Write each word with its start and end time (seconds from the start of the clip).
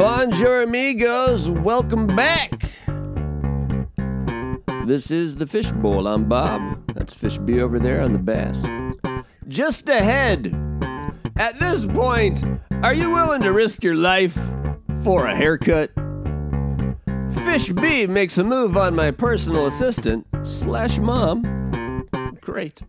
Bonjour, 0.00 0.62
amigos. 0.62 1.50
Welcome 1.50 2.06
back. 2.06 2.70
This 4.86 5.10
is 5.10 5.36
the 5.36 5.46
Fishbowl. 5.46 6.06
I'm 6.06 6.26
Bob. 6.26 6.80
That's 6.94 7.14
Fish 7.14 7.36
B 7.36 7.60
over 7.60 7.78
there 7.78 8.00
on 8.00 8.14
the 8.14 8.18
bass. 8.18 8.64
Just 9.46 9.90
ahead. 9.90 10.56
At 11.36 11.60
this 11.60 11.84
point, 11.84 12.42
are 12.82 12.94
you 12.94 13.10
willing 13.10 13.42
to 13.42 13.52
risk 13.52 13.84
your 13.84 13.94
life 13.94 14.38
for 15.04 15.26
a 15.26 15.36
haircut? 15.36 15.90
Fish 17.44 17.68
B 17.68 18.06
makes 18.06 18.38
a 18.38 18.42
move 18.42 18.78
on 18.78 18.94
my 18.96 19.10
personal 19.10 19.66
assistant 19.66 20.26
slash 20.42 20.96
mom. 20.96 22.08
Great. 22.40 22.80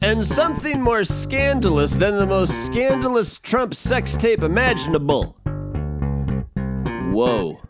And 0.00 0.26
something 0.26 0.80
more 0.80 1.04
scandalous 1.04 1.92
than 1.92 2.16
the 2.16 2.24
most 2.24 2.64
scandalous 2.64 3.36
Trump 3.36 3.74
sex 3.74 4.16
tape 4.16 4.42
imaginable. 4.42 5.36
Whoa. 7.12 7.60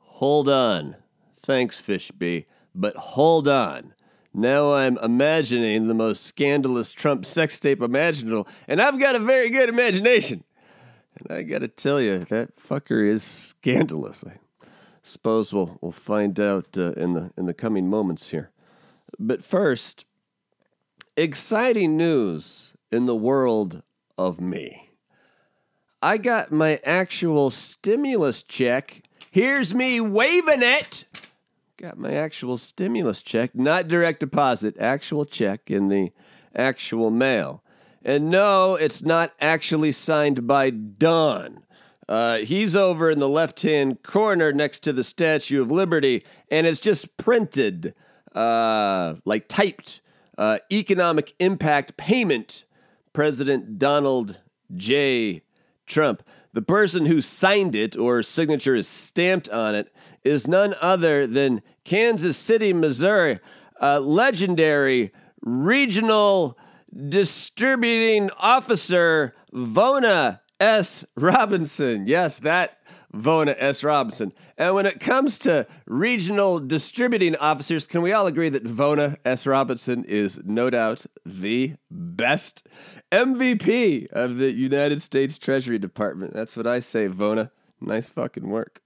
Hold 0.00 0.48
on. 0.48 0.96
Thanks, 1.40 1.80
Fish 1.80 2.10
B. 2.10 2.46
But 2.74 2.96
hold 2.96 3.46
on. 3.46 3.94
Now 4.32 4.72
I'm 4.72 4.98
imagining 4.98 5.86
the 5.86 5.94
most 5.94 6.24
scandalous 6.24 6.92
Trump 6.92 7.24
sex 7.24 7.58
tape 7.58 7.80
imaginable, 7.80 8.46
and 8.68 8.82
I've 8.82 8.98
got 8.98 9.14
a 9.14 9.18
very 9.18 9.48
good 9.48 9.70
imagination. 9.70 10.44
And 11.18 11.38
I 11.38 11.42
gotta 11.42 11.68
tell 11.68 12.00
you, 12.00 12.18
that 12.26 12.56
fucker 12.56 13.08
is 13.10 13.22
scandalous. 13.22 14.24
I 14.24 14.38
suppose 15.02 15.54
we'll 15.54 15.78
we'll 15.80 15.90
find 15.90 16.38
out 16.38 16.76
uh, 16.76 16.92
in 16.92 17.14
the 17.14 17.32
in 17.38 17.46
the 17.46 17.54
coming 17.54 17.88
moments 17.88 18.28
here. 18.28 18.50
But 19.18 19.42
first, 19.42 20.04
exciting 21.16 21.96
news 21.96 22.74
in 22.92 23.06
the 23.06 23.16
world 23.16 23.82
of 24.18 24.38
me. 24.38 24.85
I 26.06 26.18
got 26.18 26.52
my 26.52 26.78
actual 26.84 27.50
stimulus 27.50 28.44
check. 28.44 29.02
Here's 29.28 29.74
me 29.74 30.00
waving 30.00 30.62
it. 30.62 31.04
Got 31.78 31.98
my 31.98 32.14
actual 32.14 32.58
stimulus 32.58 33.22
check, 33.22 33.56
not 33.56 33.88
direct 33.88 34.20
deposit, 34.20 34.76
actual 34.78 35.24
check 35.24 35.68
in 35.68 35.88
the 35.88 36.12
actual 36.54 37.10
mail. 37.10 37.64
And 38.04 38.30
no, 38.30 38.76
it's 38.76 39.02
not 39.02 39.32
actually 39.40 39.90
signed 39.90 40.46
by 40.46 40.70
Don. 40.70 41.64
Uh, 42.08 42.36
he's 42.38 42.76
over 42.76 43.10
in 43.10 43.18
the 43.18 43.28
left 43.28 43.62
hand 43.62 44.04
corner 44.04 44.52
next 44.52 44.84
to 44.84 44.92
the 44.92 45.02
Statue 45.02 45.60
of 45.60 45.72
Liberty, 45.72 46.24
and 46.48 46.68
it's 46.68 46.78
just 46.78 47.16
printed, 47.16 47.96
uh, 48.32 49.14
like 49.24 49.48
typed. 49.48 50.00
Uh, 50.38 50.58
economic 50.70 51.34
impact 51.40 51.96
payment, 51.96 52.62
President 53.12 53.76
Donald 53.76 54.36
J. 54.72 55.42
Trump. 55.86 56.22
The 56.52 56.62
person 56.62 57.06
who 57.06 57.20
signed 57.20 57.74
it 57.74 57.96
or 57.96 58.22
signature 58.22 58.74
is 58.74 58.88
stamped 58.88 59.48
on 59.48 59.74
it 59.74 59.92
is 60.24 60.48
none 60.48 60.74
other 60.80 61.26
than 61.26 61.62
Kansas 61.84 62.36
City, 62.36 62.72
Missouri, 62.72 63.40
legendary 63.80 65.12
regional 65.42 66.58
distributing 67.08 68.30
officer 68.38 69.34
Vona 69.52 70.40
S. 70.58 71.04
Robinson. 71.14 72.06
Yes, 72.06 72.38
that 72.38 72.78
Vona 73.16 73.54
S. 73.58 73.82
Robinson. 73.82 74.32
And 74.56 74.74
when 74.74 74.86
it 74.86 75.00
comes 75.00 75.38
to 75.40 75.66
regional 75.86 76.60
distributing 76.60 77.36
officers, 77.36 77.86
can 77.86 78.02
we 78.02 78.12
all 78.12 78.26
agree 78.26 78.48
that 78.48 78.64
Vona 78.64 79.16
S. 79.24 79.46
Robinson 79.46 80.04
is 80.04 80.40
no 80.44 80.70
doubt 80.70 81.06
the 81.24 81.74
best 81.90 82.66
MVP 83.10 84.10
of 84.12 84.36
the 84.36 84.52
United 84.52 85.02
States 85.02 85.38
Treasury 85.38 85.78
Department? 85.78 86.34
That's 86.34 86.56
what 86.56 86.66
I 86.66 86.80
say, 86.80 87.08
Vona. 87.08 87.50
Nice 87.80 88.10
fucking 88.10 88.48
work. 88.48 88.82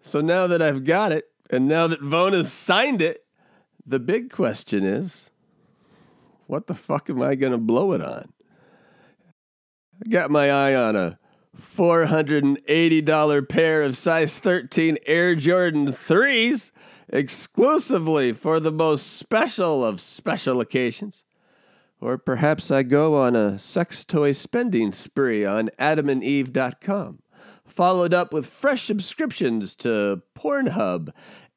So 0.00 0.20
now 0.20 0.46
that 0.46 0.62
I've 0.62 0.84
got 0.84 1.12
it, 1.12 1.30
and 1.50 1.68
now 1.68 1.86
that 1.86 2.00
Vona's 2.00 2.52
signed 2.52 3.02
it, 3.02 3.24
the 3.84 3.98
big 3.98 4.30
question 4.30 4.84
is 4.84 5.30
what 6.46 6.66
the 6.66 6.74
fuck 6.74 7.10
am 7.10 7.22
I 7.22 7.34
going 7.34 7.52
to 7.52 7.58
blow 7.58 7.92
it 7.92 8.00
on? 8.00 8.32
I 10.04 10.08
got 10.08 10.30
my 10.30 10.50
eye 10.50 10.74
on 10.74 10.94
a 10.94 11.18
$480 11.60 13.48
pair 13.48 13.82
of 13.82 13.96
size 13.96 14.38
13 14.38 14.98
Air 15.06 15.34
Jordan 15.34 15.88
3s 15.88 16.70
exclusively 17.08 18.32
for 18.32 18.60
the 18.60 18.72
most 18.72 19.16
special 19.16 19.84
of 19.84 20.00
special 20.00 20.60
occasions. 20.60 21.24
Or 22.00 22.18
perhaps 22.18 22.70
I 22.70 22.82
go 22.82 23.16
on 23.16 23.34
a 23.34 23.58
sex 23.58 24.04
toy 24.04 24.32
spending 24.32 24.92
spree 24.92 25.44
on 25.44 25.70
adamandeve.com, 25.78 27.20
followed 27.66 28.12
up 28.12 28.32
with 28.32 28.46
fresh 28.46 28.84
subscriptions 28.84 29.74
to 29.76 30.22
Pornhub 30.34 31.10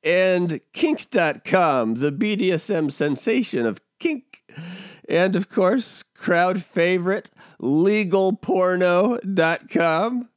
and 0.03 0.61
kink.com, 0.71 1.95
the 1.95 2.11
BDSM 2.11 2.91
sensation 2.91 3.65
of 3.65 3.81
kink. 3.99 4.43
And 5.09 5.35
of 5.35 5.49
course, 5.49 6.03
crowd 6.13 6.63
favorite 6.63 7.31
legalporno.com. 7.59 10.29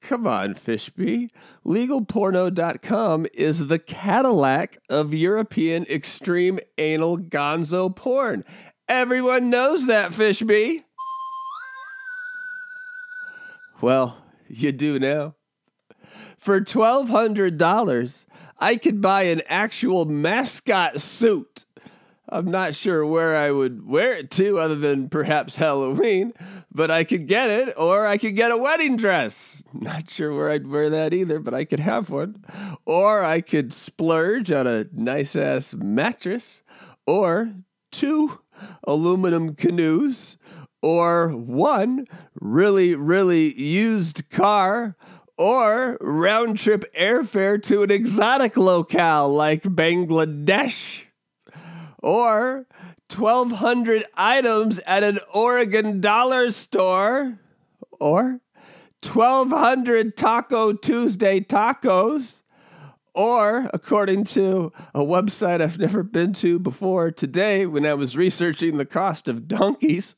Come 0.00 0.26
on, 0.26 0.54
Fishby. 0.54 1.28
Legalporno.com 1.66 3.26
is 3.34 3.66
the 3.66 3.78
Cadillac 3.78 4.78
of 4.88 5.12
European 5.12 5.84
extreme 5.90 6.58
anal 6.78 7.18
gonzo 7.18 7.94
porn. 7.94 8.42
Everyone 8.88 9.50
knows 9.50 9.84
that, 9.86 10.12
Fishby. 10.12 10.84
Well, 13.82 14.24
you 14.48 14.72
do 14.72 14.98
now. 14.98 15.34
For 16.38 16.58
$1,200, 16.60 18.26
I 18.58 18.76
could 18.76 19.02
buy 19.02 19.24
an 19.24 19.42
actual 19.48 20.06
mascot 20.06 21.00
suit 21.00 21.65
I'm 22.28 22.50
not 22.50 22.74
sure 22.74 23.06
where 23.06 23.36
I 23.36 23.52
would 23.52 23.86
wear 23.86 24.12
it 24.12 24.30
to 24.32 24.58
other 24.58 24.74
than 24.74 25.08
perhaps 25.08 25.56
Halloween, 25.56 26.32
but 26.72 26.90
I 26.90 27.04
could 27.04 27.28
get 27.28 27.50
it 27.50 27.72
or 27.76 28.06
I 28.06 28.18
could 28.18 28.34
get 28.34 28.50
a 28.50 28.56
wedding 28.56 28.96
dress. 28.96 29.62
Not 29.72 30.10
sure 30.10 30.34
where 30.34 30.50
I'd 30.50 30.66
wear 30.66 30.90
that 30.90 31.12
either, 31.12 31.38
but 31.38 31.54
I 31.54 31.64
could 31.64 31.80
have 31.80 32.10
one. 32.10 32.44
Or 32.84 33.22
I 33.22 33.40
could 33.40 33.72
splurge 33.72 34.50
on 34.50 34.66
a 34.66 34.86
nice 34.92 35.36
ass 35.36 35.74
mattress 35.74 36.62
or 37.06 37.52
two 37.92 38.40
aluminum 38.84 39.54
canoes 39.54 40.36
or 40.82 41.28
one 41.28 42.06
really, 42.40 42.94
really 42.94 43.58
used 43.60 44.28
car 44.30 44.96
or 45.38 45.96
round 46.00 46.58
trip 46.58 46.84
airfare 46.98 47.62
to 47.62 47.82
an 47.82 47.90
exotic 47.90 48.56
locale 48.56 49.32
like 49.32 49.62
Bangladesh 49.62 51.05
or 52.02 52.66
1,200 53.14 54.04
items 54.16 54.80
at 54.80 55.04
an 55.04 55.20
Oregon 55.32 56.00
dollar 56.00 56.50
store, 56.50 57.38
or 58.00 58.40
1,200 59.02 60.16
Taco 60.16 60.72
Tuesday 60.72 61.38
tacos, 61.40 62.40
or 63.14 63.70
according 63.72 64.24
to 64.24 64.72
a 64.94 65.00
website 65.00 65.62
I've 65.62 65.78
never 65.78 66.02
been 66.02 66.34
to 66.34 66.58
before 66.58 67.10
today 67.10 67.64
when 67.64 67.86
I 67.86 67.94
was 67.94 68.14
researching 68.16 68.76
the 68.76 68.84
cost 68.84 69.28
of 69.28 69.48
donkeys, 69.48 70.14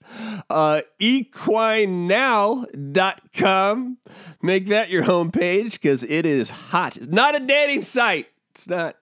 uh, 0.50 0.80
equinenow.com. 1.00 3.98
Make 4.42 4.66
that 4.66 4.90
your 4.90 5.04
homepage 5.04 5.72
because 5.72 6.02
it 6.04 6.26
is 6.26 6.50
hot. 6.50 6.96
It's 6.96 7.08
not 7.08 7.36
a 7.36 7.40
dating 7.40 7.82
site. 7.82 8.26
It's 8.50 8.66
not 8.66 8.96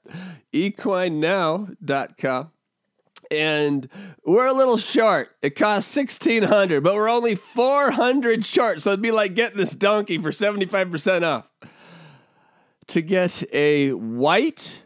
equinenow.com 0.52 2.50
and 3.30 3.88
we're 4.24 4.46
a 4.46 4.52
little 4.52 4.76
short. 4.76 5.36
It 5.42 5.50
costs 5.56 5.90
sixteen 5.90 6.44
hundred, 6.44 6.82
but 6.82 6.94
we're 6.94 7.08
only 7.08 7.34
four 7.34 7.90
hundred 7.92 8.44
short. 8.44 8.82
So 8.82 8.90
it'd 8.90 9.02
be 9.02 9.10
like 9.10 9.34
getting 9.34 9.58
this 9.58 9.72
donkey 9.72 10.18
for 10.18 10.32
seventy 10.32 10.66
five 10.66 10.90
percent 10.90 11.24
off. 11.24 11.50
To 12.88 13.02
get 13.02 13.42
a 13.52 13.92
white 13.92 14.82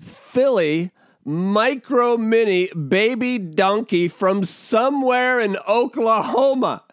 filly 0.00 0.90
micro 1.24 2.16
mini 2.16 2.68
baby 2.68 3.38
donkey 3.38 4.08
from 4.08 4.44
somewhere 4.44 5.38
in 5.38 5.56
Oklahoma, 5.68 6.84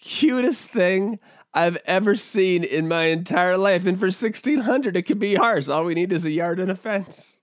cutest 0.00 0.70
thing 0.70 1.18
I've 1.54 1.76
ever 1.84 2.16
seen 2.16 2.64
in 2.64 2.88
my 2.88 3.04
entire 3.04 3.56
life. 3.56 3.86
And 3.86 3.98
for 3.98 4.10
sixteen 4.10 4.60
hundred, 4.60 4.96
it 4.96 5.02
could 5.02 5.18
be 5.18 5.36
ours. 5.36 5.68
All 5.68 5.84
we 5.84 5.94
need 5.94 6.12
is 6.12 6.24
a 6.24 6.30
yard 6.30 6.58
and 6.58 6.70
a 6.70 6.76
fence 6.76 7.37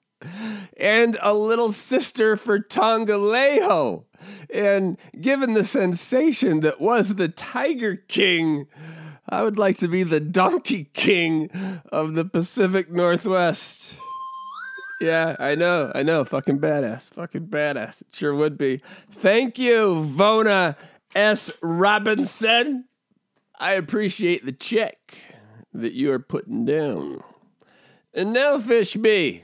and 0.78 1.18
a 1.22 1.34
little 1.34 1.72
sister 1.72 2.36
for 2.38 2.60
Tongaleho. 2.60 4.04
And 4.54 4.98
given 5.20 5.54
the 5.54 5.66
sensation 5.66 6.62
that 6.62 6.82
was 6.82 7.16
the 7.16 7.28
Tiger 7.28 7.96
King, 7.96 8.68
I 9.28 9.44
would 9.44 9.58
like 9.58 9.78
to 9.78 9.88
be 9.88 10.04
the 10.04 10.20
Donkey 10.20 10.86
King 10.94 11.50
of 11.92 12.14
the 12.14 12.26
Pacific 12.26 12.92
Northwest. 12.92 13.96
Yeah, 15.02 15.36
I 15.40 15.56
know, 15.56 15.92
I 15.94 16.04
know. 16.04 16.24
Fucking 16.24 16.60
badass. 16.60 17.12
Fucking 17.12 17.48
badass. 17.48 18.02
It 18.02 18.08
sure 18.14 18.34
would 18.34 18.58
be. 18.58 18.82
Thank 19.12 19.60
you, 19.60 20.08
Vona 20.16 20.76
S. 21.14 21.52
Robinson. 21.62 22.86
I 23.60 23.74
appreciate 23.74 24.46
the 24.46 24.52
check 24.52 25.18
that 25.74 25.94
you 25.94 26.12
are 26.12 26.20
putting 26.20 26.66
down. 26.66 27.22
And 28.14 28.32
now, 28.32 28.58
Fish 28.60 28.96
B, 28.96 29.44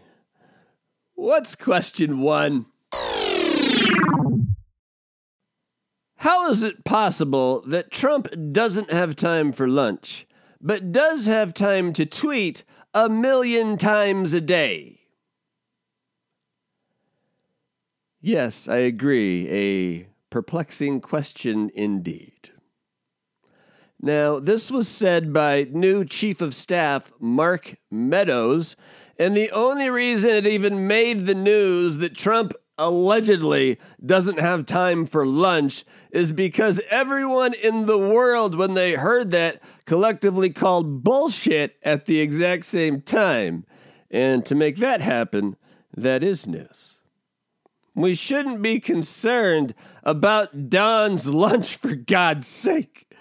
what's 1.15 1.55
question 1.55 2.19
one? 2.19 2.65
How 6.17 6.49
is 6.51 6.61
it 6.61 6.85
possible 6.85 7.63
that 7.65 7.91
Trump 7.91 8.27
doesn't 8.51 8.91
have 8.91 9.15
time 9.15 9.51
for 9.51 9.67
lunch, 9.67 10.27
but 10.61 10.91
does 10.91 11.25
have 11.25 11.53
time 11.53 11.93
to 11.93 12.05
tweet 12.05 12.63
a 12.93 13.09
million 13.09 13.75
times 13.77 14.33
a 14.33 14.41
day? 14.41 14.99
Yes, 18.21 18.67
I 18.67 18.77
agree. 18.77 19.49
A 19.49 20.07
perplexing 20.29 21.01
question 21.01 21.71
indeed. 21.73 22.51
Now, 23.99 24.39
this 24.39 24.69
was 24.69 24.87
said 24.87 25.33
by 25.33 25.67
new 25.71 26.05
Chief 26.05 26.41
of 26.41 26.53
Staff 26.53 27.11
Mark 27.19 27.77
Meadows, 27.89 28.75
and 29.17 29.35
the 29.35 29.51
only 29.51 29.89
reason 29.89 30.31
it 30.31 30.47
even 30.47 30.87
made 30.87 31.21
the 31.21 31.35
news 31.35 31.97
that 31.97 32.15
Trump 32.15 32.53
allegedly 32.77 33.77
doesn't 34.03 34.39
have 34.39 34.65
time 34.65 35.05
for 35.05 35.25
lunch 35.25 35.85
is 36.11 36.31
because 36.31 36.81
everyone 36.89 37.53
in 37.53 37.85
the 37.85 37.97
world, 37.97 38.55
when 38.55 38.73
they 38.73 38.93
heard 38.93 39.31
that, 39.31 39.61
collectively 39.85 40.49
called 40.49 41.03
bullshit 41.03 41.77
at 41.83 42.05
the 42.05 42.19
exact 42.19 42.65
same 42.65 43.01
time. 43.01 43.65
And 44.09 44.45
to 44.45 44.55
make 44.55 44.77
that 44.77 45.01
happen, 45.01 45.55
that 45.95 46.23
is 46.23 46.47
news. 46.47 46.99
We 47.93 48.15
shouldn't 48.15 48.61
be 48.61 48.79
concerned 48.79 49.73
about 50.03 50.69
Don's 50.69 51.27
lunch, 51.27 51.75
for 51.81 51.95
God's 51.95 52.47
sake. 52.47 53.11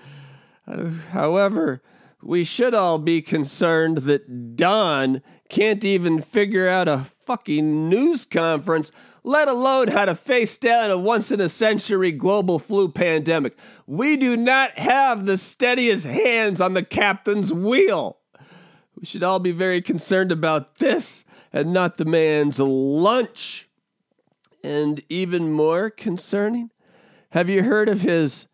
Uh, 0.66 0.90
however, 1.10 1.82
we 2.22 2.44
should 2.44 2.74
all 2.74 2.98
be 2.98 3.22
concerned 3.22 3.98
that 3.98 4.56
Don 4.56 5.22
can't 5.50 5.84
even 5.84 6.22
figure 6.22 6.68
out 6.68 6.88
a 6.88 7.06
fucking 7.26 7.88
news 7.88 8.24
conference, 8.24 8.90
let 9.22 9.48
alone 9.48 9.88
how 9.88 10.06
to 10.06 10.14
face 10.14 10.56
down 10.56 10.90
a 10.90 10.96
once 10.96 11.30
in 11.30 11.40
a 11.40 11.48
century 11.48 12.12
global 12.12 12.58
flu 12.58 12.88
pandemic. 12.88 13.58
We 13.86 14.16
do 14.16 14.36
not 14.36 14.78
have 14.78 15.26
the 15.26 15.36
steadiest 15.36 16.06
hands 16.06 16.60
on 16.60 16.74
the 16.74 16.84
captain's 16.84 17.52
wheel. 17.52 18.18
We 18.96 19.04
should 19.04 19.22
all 19.22 19.40
be 19.40 19.52
very 19.52 19.82
concerned 19.82 20.32
about 20.32 20.76
this 20.76 21.24
and 21.52 21.72
not 21.72 21.96
the 21.96 22.04
man's 22.04 22.60
lunch. 22.60 23.68
And 24.62 25.02
even 25.08 25.50
more 25.50 25.90
concerning, 25.90 26.70
have 27.30 27.48
you 27.48 27.64
heard 27.64 27.88
of 27.88 28.02
his 28.02 28.46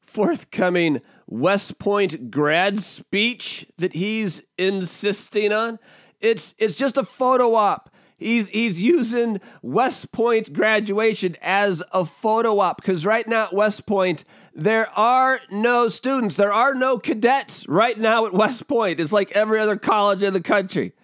forthcoming 0.00 1.00
West 1.26 1.78
Point 1.78 2.30
grad 2.30 2.80
speech 2.80 3.66
that 3.76 3.94
he's 3.94 4.42
insisting 4.56 5.52
on? 5.52 5.78
It's 6.20 6.54
it's 6.58 6.74
just 6.74 6.96
a 6.96 7.04
photo 7.04 7.54
op. 7.54 7.90
He's 8.16 8.48
he's 8.48 8.82
using 8.82 9.40
West 9.62 10.10
Point 10.10 10.52
graduation 10.52 11.36
as 11.40 11.82
a 11.92 12.04
photo 12.04 12.58
op 12.58 12.82
because 12.82 13.06
right 13.06 13.26
now 13.28 13.44
at 13.44 13.52
West 13.52 13.86
Point 13.86 14.24
there 14.52 14.90
are 14.98 15.38
no 15.52 15.86
students, 15.86 16.34
there 16.34 16.52
are 16.52 16.74
no 16.74 16.98
cadets 16.98 17.68
right 17.68 17.96
now 17.96 18.26
at 18.26 18.34
West 18.34 18.66
Point. 18.66 18.98
It's 18.98 19.12
like 19.12 19.30
every 19.32 19.60
other 19.60 19.76
college 19.76 20.24
in 20.24 20.32
the 20.32 20.40
country. 20.40 20.94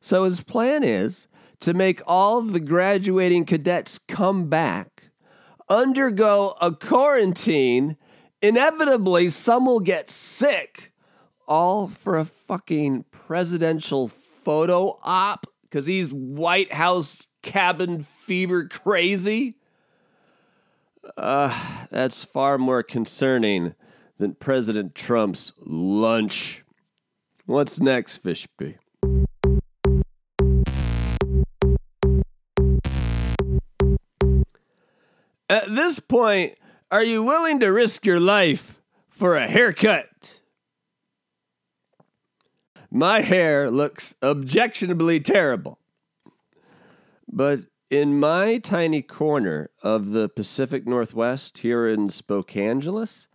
So 0.00 0.24
his 0.24 0.40
plan 0.40 0.82
is 0.82 1.28
to 1.60 1.74
make 1.74 2.00
all 2.06 2.38
of 2.38 2.52
the 2.52 2.60
graduating 2.60 3.44
cadets 3.44 3.98
come 3.98 4.48
back, 4.48 5.10
undergo 5.68 6.56
a 6.60 6.72
quarantine. 6.72 7.96
Inevitably, 8.42 9.30
some 9.30 9.66
will 9.66 9.80
get 9.80 10.10
sick, 10.10 10.92
all 11.46 11.86
for 11.86 12.18
a 12.18 12.24
fucking 12.24 13.04
presidential 13.12 14.08
photo 14.48 14.96
op 15.02 15.46
because 15.64 15.84
he's 15.84 16.08
White 16.08 16.72
House 16.72 17.26
cabin 17.42 18.02
fever 18.02 18.66
crazy. 18.66 19.56
Uh, 21.18 21.86
that's 21.90 22.24
far 22.24 22.56
more 22.56 22.82
concerning 22.82 23.74
than 24.16 24.34
President 24.36 24.94
Trump's 24.94 25.52
lunch. 25.58 26.64
What's 27.44 27.78
next, 27.78 28.22
Fishby? 28.22 28.76
At 35.50 35.74
this 35.74 36.00
point, 36.00 36.54
are 36.90 37.04
you 37.04 37.22
willing 37.22 37.60
to 37.60 37.66
risk 37.66 38.06
your 38.06 38.18
life 38.18 38.80
for 39.10 39.36
a 39.36 39.46
haircut? 39.46 40.40
My 42.90 43.20
hair 43.20 43.70
looks 43.70 44.14
objectionably 44.22 45.20
terrible. 45.20 45.78
But 47.30 47.60
in 47.90 48.18
my 48.18 48.58
tiny 48.58 49.02
corner 49.02 49.70
of 49.82 50.10
the 50.10 50.28
Pacific 50.28 50.86
Northwest 50.86 51.58
here 51.58 51.86
in 51.86 52.08
Spokangeles, 52.08 53.26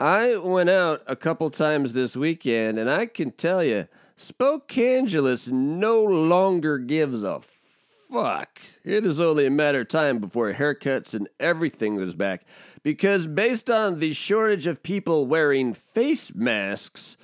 I 0.00 0.36
went 0.36 0.70
out 0.70 1.02
a 1.06 1.16
couple 1.16 1.50
times 1.50 1.92
this 1.92 2.16
weekend, 2.16 2.78
and 2.78 2.90
I 2.90 3.06
can 3.06 3.32
tell 3.32 3.62
you, 3.62 3.88
Spokangeles 4.16 5.50
no 5.50 6.02
longer 6.02 6.78
gives 6.78 7.22
a 7.22 7.40
fuck. 7.40 8.60
It 8.84 9.06
is 9.06 9.20
only 9.20 9.46
a 9.46 9.50
matter 9.50 9.80
of 9.80 9.88
time 9.88 10.18
before 10.18 10.52
haircuts 10.52 11.14
and 11.14 11.28
everything 11.38 11.96
goes 11.96 12.14
back. 12.14 12.44
Because 12.82 13.26
based 13.26 13.70
on 13.70 13.98
the 13.98 14.12
shortage 14.12 14.66
of 14.66 14.82
people 14.82 15.26
wearing 15.26 15.74
face 15.74 16.34
masks, 16.34 17.16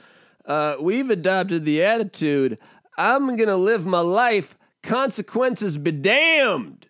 uh, 0.46 0.76
we've 0.80 1.10
adopted 1.10 1.64
the 1.64 1.82
attitude 1.82 2.58
I'm 2.96 3.36
going 3.36 3.48
to 3.48 3.56
live 3.56 3.84
my 3.84 4.00
life, 4.00 4.56
consequences 4.82 5.78
be 5.78 5.92
damned. 5.92 6.88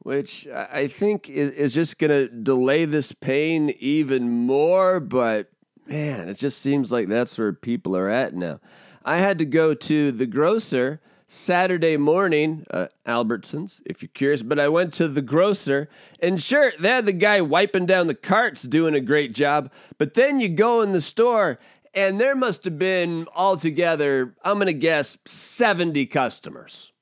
Which 0.00 0.48
I 0.48 0.88
think 0.88 1.30
is 1.30 1.72
just 1.72 2.00
going 2.00 2.10
to 2.10 2.28
delay 2.28 2.86
this 2.86 3.12
pain 3.12 3.70
even 3.78 4.28
more. 4.28 4.98
But 4.98 5.52
man, 5.86 6.28
it 6.28 6.38
just 6.38 6.60
seems 6.60 6.90
like 6.90 7.08
that's 7.08 7.38
where 7.38 7.52
people 7.52 7.96
are 7.96 8.08
at 8.08 8.34
now. 8.34 8.58
I 9.04 9.18
had 9.18 9.38
to 9.38 9.44
go 9.44 9.74
to 9.74 10.10
the 10.10 10.26
grocer 10.26 11.00
Saturday 11.28 11.96
morning, 11.96 12.66
uh, 12.70 12.88
Albertsons, 13.06 13.80
if 13.86 14.02
you're 14.02 14.10
curious, 14.12 14.42
but 14.42 14.58
I 14.58 14.68
went 14.68 14.92
to 14.94 15.08
the 15.08 15.22
grocer 15.22 15.88
and 16.20 16.42
sure, 16.42 16.72
they 16.78 16.88
had 16.88 17.06
the 17.06 17.12
guy 17.12 17.40
wiping 17.40 17.86
down 17.86 18.06
the 18.06 18.14
carts 18.14 18.62
doing 18.62 18.94
a 18.94 19.00
great 19.00 19.34
job. 19.34 19.70
But 19.96 20.14
then 20.14 20.40
you 20.40 20.48
go 20.48 20.82
in 20.82 20.92
the 20.92 21.00
store 21.00 21.58
and 21.94 22.20
there 22.20 22.34
must 22.34 22.64
have 22.64 22.78
been 22.78 23.26
altogether, 23.34 24.34
I'm 24.44 24.56
going 24.56 24.66
to 24.66 24.72
guess, 24.72 25.18
70 25.26 26.06
customers. 26.06 26.92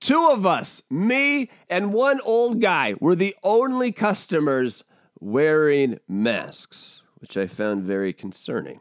Two 0.00 0.28
of 0.30 0.46
us, 0.46 0.82
me 0.90 1.50
and 1.68 1.92
one 1.92 2.20
old 2.20 2.60
guy, 2.60 2.94
were 3.00 3.14
the 3.14 3.34
only 3.42 3.92
customers 3.92 4.84
wearing 5.20 5.98
masks, 6.06 7.02
which 7.18 7.36
I 7.36 7.46
found 7.46 7.84
very 7.84 8.12
concerning. 8.12 8.80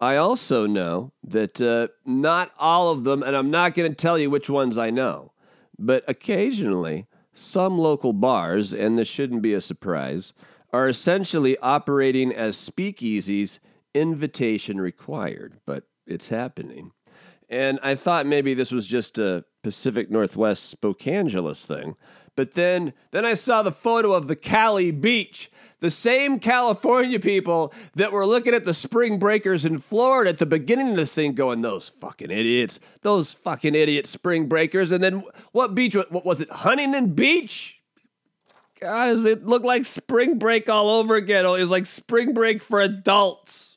I 0.00 0.16
also 0.16 0.66
know 0.66 1.12
that 1.22 1.60
uh, 1.60 1.88
not 2.04 2.52
all 2.58 2.90
of 2.90 3.04
them, 3.04 3.22
and 3.22 3.36
I'm 3.36 3.50
not 3.50 3.74
going 3.74 3.90
to 3.90 3.94
tell 3.94 4.18
you 4.18 4.30
which 4.30 4.48
ones 4.48 4.78
I 4.78 4.90
know, 4.90 5.32
but 5.78 6.04
occasionally 6.08 7.06
some 7.32 7.78
local 7.78 8.12
bars, 8.12 8.72
and 8.72 8.98
this 8.98 9.08
shouldn't 9.08 9.42
be 9.42 9.54
a 9.54 9.60
surprise, 9.60 10.32
are 10.72 10.88
essentially 10.88 11.58
operating 11.58 12.34
as 12.34 12.56
speakeasies, 12.56 13.58
invitation 13.94 14.80
required, 14.80 15.58
but 15.66 15.84
it's 16.06 16.28
happening. 16.28 16.92
And 17.48 17.80
I 17.82 17.94
thought 17.94 18.26
maybe 18.26 18.54
this 18.54 18.70
was 18.70 18.86
just 18.86 19.18
a 19.18 19.44
Pacific 19.62 20.10
Northwest 20.10 20.80
Spokangeles 20.80 21.64
thing. 21.64 21.96
But 22.36 22.54
then, 22.54 22.92
then 23.10 23.24
I 23.24 23.34
saw 23.34 23.62
the 23.62 23.72
photo 23.72 24.12
of 24.12 24.28
the 24.28 24.36
Cali 24.36 24.90
beach 24.92 25.50
the 25.80 25.90
same 25.90 26.38
California 26.38 27.18
people 27.18 27.72
that 27.94 28.12
were 28.12 28.26
looking 28.26 28.54
at 28.54 28.64
the 28.64 28.74
spring 28.74 29.18
breakers 29.18 29.64
in 29.64 29.78
Florida 29.78 30.30
at 30.30 30.38
the 30.38 30.46
beginning 30.46 30.90
of 30.90 30.96
this 30.96 31.14
thing 31.14 31.32
going, 31.32 31.62
those 31.62 31.88
fucking 31.88 32.30
idiots, 32.30 32.78
those 33.02 33.32
fucking 33.32 33.74
idiot 33.74 34.06
spring 34.06 34.46
breakers. 34.46 34.92
And 34.92 35.02
then 35.02 35.24
what 35.52 35.74
beach, 35.74 35.94
what 35.94 36.24
was 36.24 36.40
it, 36.40 36.50
Huntington 36.50 37.14
Beach? 37.14 37.80
Guys, 38.78 39.24
it 39.24 39.44
looked 39.44 39.66
like 39.66 39.84
spring 39.84 40.38
break 40.38 40.68
all 40.68 40.90
over 40.90 41.16
again. 41.16 41.44
It 41.44 41.48
was 41.48 41.70
like 41.70 41.86
spring 41.86 42.32
break 42.32 42.62
for 42.62 42.80
adults 42.80 43.69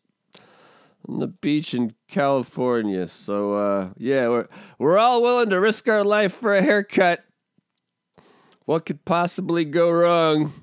on 1.07 1.19
the 1.19 1.27
beach 1.27 1.73
in 1.73 1.93
California. 2.07 3.07
So 3.07 3.53
uh, 3.55 3.89
yeah, 3.97 4.27
we're 4.29 4.47
we're 4.77 4.97
all 4.97 5.21
willing 5.21 5.49
to 5.49 5.59
risk 5.59 5.87
our 5.87 6.03
life 6.03 6.33
for 6.33 6.53
a 6.53 6.61
haircut. 6.61 7.23
What 8.65 8.85
could 8.85 9.03
possibly 9.03 9.65
go 9.65 9.91
wrong? 9.91 10.53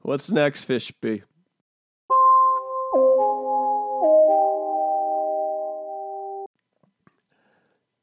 What's 0.00 0.30
next, 0.30 0.66
Fishby? 0.66 1.22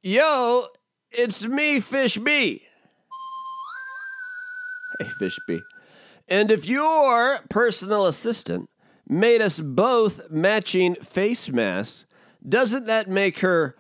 Yo, 0.05 0.67
it's 1.11 1.47
me, 1.47 1.79
Fish 1.79 2.17
B. 2.17 2.63
Hey, 4.99 5.07
Fish 5.17 5.39
B. 5.47 5.61
And 6.27 6.51
if 6.51 6.65
your 6.65 7.39
personal 7.49 8.05
assistant 8.05 8.69
made 9.07 9.41
us 9.41 9.59
both 9.59 10.29
matching 10.29 10.95
face 10.95 11.49
masks, 11.49 12.05
doesn't 12.47 12.85
that 12.85 13.09
make 13.09 13.39
her 13.39 13.75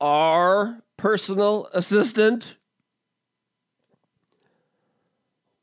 our 0.00 0.82
personal 0.96 1.68
assistant? 1.72 2.56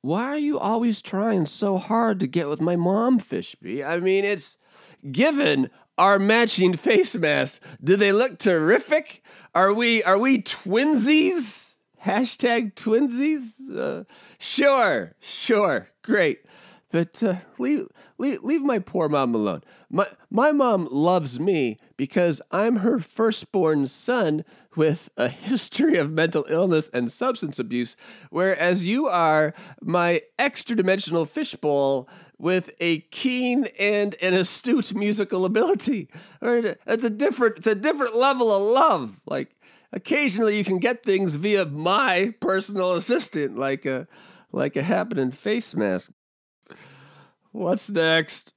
Why 0.02 0.26
are 0.26 0.38
you 0.38 0.60
always 0.60 1.02
trying 1.02 1.48
so 1.48 1.78
hard 1.78 2.20
to 2.20 2.28
get 2.28 2.48
with 2.48 2.62
my 2.62 2.76
mom, 2.76 3.20
Fishby? 3.20 3.84
I 3.84 3.98
mean, 3.98 4.24
it's 4.24 4.58
given 5.12 5.72
our 5.98 6.20
matching 6.20 6.78
face 6.78 7.16
masks. 7.16 7.60
Do 7.84 7.96
they 7.96 8.12
look 8.12 8.38
terrific? 8.38 9.24
Are 9.54 9.74
we 9.74 10.04
are 10.04 10.18
we 10.18 10.42
twinsies? 10.42 11.76
Hashtag 12.06 12.76
twinsies? 12.76 13.76
Uh, 13.76 14.04
sure, 14.38 15.16
sure, 15.20 15.88
great. 16.04 16.42
But 16.96 17.22
uh, 17.22 17.36
leave, 17.58 17.90
leave, 18.18 18.42
leave 18.42 18.62
my 18.62 18.80
poor 18.80 19.10
mom 19.10 19.36
alone. 19.36 19.64
My, 19.90 20.08
my 20.32 20.54
mom 20.54 20.88
loves 20.90 21.42
me 21.42 21.78
because 21.98 22.42
I'm 22.52 22.78
her 22.78 23.00
firstborn 23.00 23.88
son 23.88 24.46
with 24.78 25.10
a 25.18 25.28
history 25.28 25.98
of 25.98 26.10
mental 26.10 26.46
illness 26.48 26.90
and 26.94 27.12
substance 27.12 27.60
abuse, 27.60 27.98
whereas 28.30 28.88
you 28.88 29.08
are 29.08 29.54
my 29.82 30.22
extra 30.40 30.74
dimensional 30.74 31.25
fishbowl 31.25 32.08
with 32.38 32.70
a 32.80 33.00
keen 33.12 33.66
and 33.78 34.16
an 34.22 34.34
astute 34.34 34.96
musical 34.96 35.44
ability. 35.44 36.08
It's 36.42 37.04
a 37.04 37.10
different 37.10 37.58
it's 37.58 37.68
a 37.68 37.75
different 37.75 38.16
level 38.16 38.54
of 38.54 38.74
love. 38.74 39.20
Like 39.25 39.58
occasionally 39.92 40.58
you 40.58 40.64
can 40.64 40.80
get 40.80 41.04
things 41.04 41.36
via 41.36 41.66
my 41.66 42.34
personal 42.40 42.94
assistant, 42.94 43.60
like 43.60 43.86
a 43.86 44.08
like 44.54 44.78
a 44.78 44.82
happening 44.82 45.32
face 45.32 45.75
mask. 45.75 46.12
What's 47.56 47.90
next? 47.90 48.52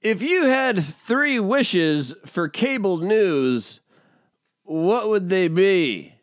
If 0.00 0.20
you 0.20 0.46
had 0.46 0.82
three 0.82 1.38
wishes 1.38 2.12
for 2.26 2.48
cable 2.48 2.98
news, 2.98 3.78
what 4.64 5.08
would 5.08 5.28
they 5.28 5.46
be? 5.46 6.14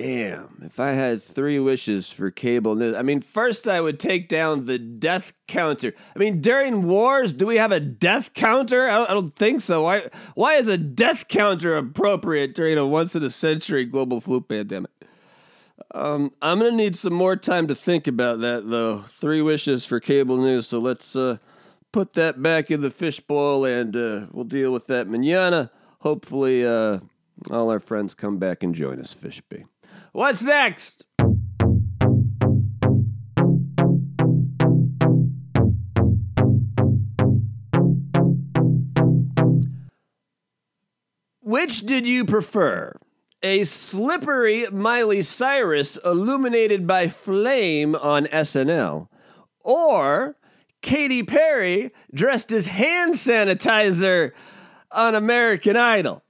Damn, 0.00 0.62
if 0.64 0.80
I 0.80 0.92
had 0.92 1.20
three 1.20 1.58
wishes 1.58 2.10
for 2.10 2.30
cable 2.30 2.74
news, 2.74 2.96
I 2.96 3.02
mean, 3.02 3.20
first 3.20 3.68
I 3.68 3.82
would 3.82 4.00
take 4.00 4.30
down 4.30 4.64
the 4.64 4.78
death 4.78 5.34
counter. 5.46 5.92
I 6.16 6.18
mean, 6.18 6.40
during 6.40 6.88
wars, 6.88 7.34
do 7.34 7.44
we 7.44 7.58
have 7.58 7.70
a 7.70 7.80
death 7.80 8.32
counter? 8.32 8.88
I 8.88 8.96
don't, 8.96 9.10
I 9.10 9.12
don't 9.12 9.36
think 9.36 9.60
so. 9.60 9.82
Why, 9.82 10.08
why 10.34 10.54
is 10.54 10.68
a 10.68 10.78
death 10.78 11.28
counter 11.28 11.76
appropriate 11.76 12.54
during 12.54 12.78
a 12.78 12.86
once 12.86 13.14
in 13.14 13.22
a 13.22 13.28
century 13.28 13.84
global 13.84 14.22
flu 14.22 14.40
pandemic? 14.40 14.90
Um, 15.94 16.32
I'm 16.40 16.60
gonna 16.60 16.70
need 16.70 16.96
some 16.96 17.12
more 17.12 17.36
time 17.36 17.66
to 17.66 17.74
think 17.74 18.06
about 18.06 18.40
that, 18.40 18.70
though. 18.70 19.00
Three 19.02 19.42
wishes 19.42 19.84
for 19.84 20.00
cable 20.00 20.38
news, 20.38 20.66
so 20.66 20.78
let's 20.78 21.14
uh, 21.14 21.36
put 21.92 22.14
that 22.14 22.40
back 22.40 22.70
in 22.70 22.80
the 22.80 22.90
fishbowl, 22.90 23.66
and 23.66 23.94
uh, 23.94 24.28
we'll 24.32 24.46
deal 24.46 24.72
with 24.72 24.86
that 24.86 25.08
manana. 25.08 25.70
Hopefully, 25.98 26.64
uh, 26.66 27.00
all 27.50 27.70
our 27.70 27.80
friends 27.80 28.14
come 28.14 28.38
back 28.38 28.62
and 28.62 28.74
join 28.74 28.98
us, 28.98 29.14
Fishby. 29.14 29.66
What's 30.12 30.42
next? 30.42 31.04
Which 41.40 41.80
did 41.80 42.06
you 42.06 42.24
prefer? 42.24 42.94
a 43.42 43.64
slippery 43.64 44.66
Miley 44.70 45.22
Cyrus 45.22 45.96
illuminated 46.04 46.86
by 46.86 47.08
flame 47.08 47.94
on 47.94 48.26
SNL, 48.26 49.08
or 49.60 50.36
Katy 50.82 51.22
Perry 51.22 51.92
dressed 52.12 52.52
as 52.52 52.66
hand 52.66 53.14
sanitizer 53.14 54.32
on 54.90 55.14
American 55.14 55.76
Idol. 55.76 56.22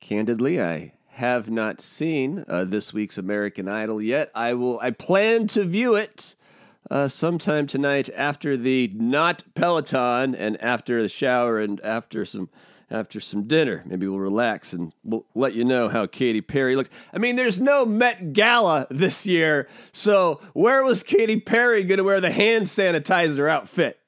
Candidly, 0.00 0.60
I 0.60 0.93
have 1.14 1.48
not 1.48 1.80
seen 1.80 2.44
uh, 2.48 2.64
this 2.64 2.92
week's 2.92 3.16
American 3.16 3.68
Idol 3.68 4.02
yet. 4.02 4.30
I 4.34 4.54
will. 4.54 4.80
I 4.80 4.90
plan 4.90 5.46
to 5.48 5.64
view 5.64 5.94
it 5.94 6.34
uh, 6.90 7.06
sometime 7.06 7.66
tonight 7.68 8.10
after 8.16 8.56
the 8.56 8.90
not 8.94 9.44
Peloton 9.54 10.34
and 10.34 10.60
after 10.60 11.00
the 11.02 11.08
shower 11.08 11.60
and 11.60 11.80
after 11.82 12.24
some 12.24 12.48
after 12.90 13.20
some 13.20 13.44
dinner. 13.44 13.84
Maybe 13.86 14.08
we'll 14.08 14.18
relax 14.18 14.72
and 14.72 14.92
we'll 15.04 15.24
let 15.34 15.54
you 15.54 15.64
know 15.64 15.88
how 15.88 16.06
Katy 16.06 16.40
Perry 16.40 16.74
looks. 16.74 16.90
I 17.12 17.18
mean, 17.18 17.36
there's 17.36 17.60
no 17.60 17.86
Met 17.86 18.32
Gala 18.32 18.86
this 18.90 19.24
year, 19.24 19.68
so 19.92 20.40
where 20.52 20.82
was 20.82 21.02
Katy 21.04 21.40
Perry 21.40 21.84
going 21.84 21.98
to 21.98 22.04
wear 22.04 22.20
the 22.20 22.32
hand 22.32 22.66
sanitizer 22.66 23.48
outfit? 23.48 24.00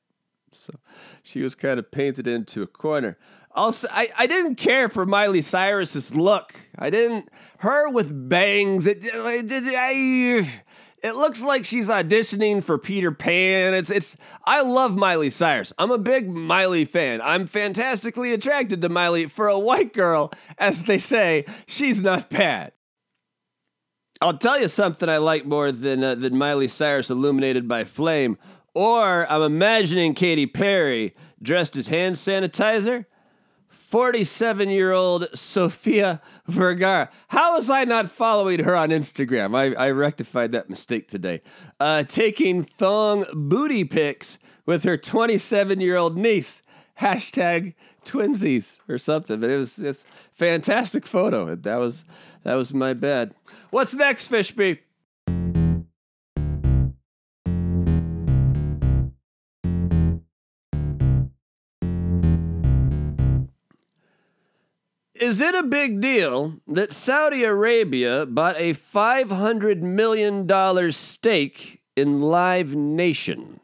So 0.51 0.75
she 1.23 1.43
was 1.43 1.55
kind 1.55 1.79
of 1.79 1.91
painted 1.91 2.27
into 2.27 2.63
a 2.63 2.67
corner. 2.67 3.17
Also, 3.57 3.89
I, 3.91 4.11
I 4.19 4.27
didn't 4.27 4.57
care 4.57 4.89
for 4.91 5.07
Miley 5.07 5.41
Cyrus's 5.41 6.15
look. 6.15 6.55
I 6.79 6.91
didn't. 6.91 7.31
Her 7.59 7.89
with 7.89 8.29
bangs. 8.29 8.87
It, 8.87 9.03
it, 9.03 9.51
it 9.51 9.65
I, 9.67 10.63
it 11.03 11.15
looks 11.15 11.43
like 11.43 11.65
she's 11.65 11.89
auditioning 11.89 12.63
for 12.63 12.77
Peter 12.77 13.11
Pan. 13.13 13.73
It's 13.73 13.91
it's 13.91 14.17
I 14.45 14.61
love 14.61 14.95
Miley 14.95 15.31
Cyrus. 15.31 15.73
I'm 15.79 15.91
a 15.91 15.97
big 15.97 16.29
Miley 16.29 16.85
fan. 16.85 17.23
I'm 17.23 17.47
fantastically 17.47 18.35
attracted 18.35 18.83
to 18.83 18.91
Miley 18.91 19.27
for 19.27 19.49
a 19.49 19.59
white 19.59 19.95
girl, 19.95 20.33
as 20.59 20.83
they 20.83 20.99
say, 20.99 21.47
she's 21.67 22.03
not 22.03 22.29
bad. 22.29 22.73
I'll 24.21 24.37
tell 24.37 24.61
you 24.61 24.69
something 24.69 25.09
I 25.09 25.17
like 25.17 25.47
more 25.47 25.73
than 25.73 26.05
uh, 26.05 26.15
than 26.15 26.37
Miley 26.37 26.69
Cyrus 26.69 27.09
illuminated 27.09 27.67
by 27.67 27.85
flame, 27.85 28.37
or 28.75 29.31
I'm 29.31 29.43
imagining 29.43 30.13
Katy 30.13 30.47
Perry 30.47 31.15
dressed 31.41 31.77
as 31.77 31.89
hand 31.89 32.17
sanitizer 32.17 33.07
47 33.87 34.69
year 34.69 34.91
old 34.91 35.29
Sofia 35.33 36.21
Vergara. 36.49 37.09
How 37.29 37.55
was 37.55 37.71
I 37.71 37.85
not 37.85 38.11
following 38.11 38.65
her 38.65 38.75
on 38.75 38.89
Instagram? 38.89 39.55
I, 39.57 39.75
I 39.81 39.91
rectified 39.91 40.51
that 40.53 40.69
mistake 40.69 41.07
today. 41.07 41.41
Uh, 41.79 42.03
taking 42.03 42.65
thong 42.65 43.27
booty 43.33 43.85
pics 43.85 44.39
with 44.67 44.83
her 44.83 44.97
27 44.97 45.81
year 45.81 45.97
old 45.97 46.17
niece. 46.17 46.65
Hashtag 47.01 47.75
twinsies 48.05 48.81
or 48.89 48.99
something. 48.99 49.39
But 49.39 49.51
it 49.51 49.57
was 49.57 49.79
it's 49.79 50.05
fantastic 50.33 51.07
photo. 51.07 51.55
That 51.55 51.77
was 51.77 52.05
that 52.43 52.55
was 52.55 52.75
my 52.75 52.93
bad. 52.93 53.35
What's 53.71 53.95
next, 53.95 54.29
Fishby? 54.29 54.81
Is 65.27 65.41
it 65.41 65.57
a 65.57 65.65
big 65.65 66.01
deal 66.01 66.61
that 66.69 66.93
Saudi 66.93 67.43
Arabia 67.43 68.27
bought 68.27 68.55
a 68.59 68.75
$500 68.75 69.81
million 69.81 70.93
stake 70.93 71.83
in 71.97 72.21
Live 72.21 72.77
Nation? 72.77 73.59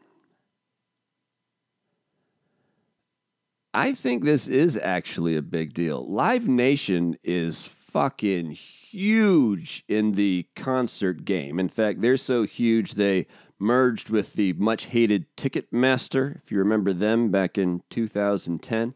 I 3.73 3.93
think 3.93 4.25
this 4.25 4.49
is 4.49 4.75
actually 4.75 5.37
a 5.37 5.41
big 5.41 5.73
deal. 5.73 6.05
Live 6.05 6.49
Nation 6.49 7.15
is 7.23 7.65
fucking 7.65 8.51
huge 8.51 9.85
in 9.87 10.15
the 10.15 10.45
concert 10.57 11.23
game. 11.23 11.61
In 11.61 11.69
fact, 11.69 12.01
they're 12.01 12.17
so 12.17 12.43
huge 12.43 12.95
they 12.95 13.25
merged 13.57 14.09
with 14.09 14.33
the 14.33 14.51
much 14.51 14.87
hated 14.87 15.33
Ticketmaster, 15.37 16.41
if 16.43 16.51
you 16.51 16.57
remember 16.57 16.91
them 16.91 17.31
back 17.31 17.57
in 17.57 17.83
2010. 17.89 18.95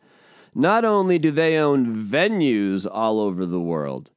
Not 0.57 0.85
only 0.85 1.19
do 1.19 1.29
they 1.29 1.55
own 1.55 2.03
venues 2.03 2.87
all 2.91 3.19
over 3.19 3.45
the 3.45 3.59
world, 3.59 4.09